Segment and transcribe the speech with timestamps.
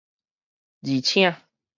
[0.81, 1.31] 而且